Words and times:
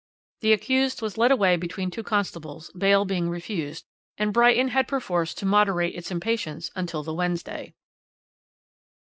The 0.39 0.51
accused 0.51 1.03
was 1.03 1.19
led 1.19 1.29
away 1.31 1.57
between 1.57 1.91
two 1.91 2.01
constables, 2.01 2.71
bail 2.75 3.05
being 3.05 3.29
refused, 3.29 3.85
and 4.17 4.33
Brighton 4.33 4.69
had 4.69 4.87
perforce 4.87 5.35
to 5.35 5.45
moderate 5.45 5.93
its 5.93 6.09
impatience 6.09 6.71
until 6.75 7.03
the 7.03 7.13
Wednesday. 7.13 7.75